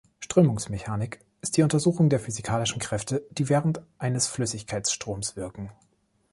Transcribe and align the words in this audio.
Strömungsmechanik 0.19 1.23
ist 1.41 1.57
die 1.57 1.61
Untersuchung 1.61 2.09
der 2.09 2.19
physikalischen 2.19 2.79
Kräfte, 2.79 3.23
die 3.29 3.49
während 3.49 3.81
eines 3.99 4.25
Flüssigkeitsstroms 4.25 5.35
wirken. 5.35 5.71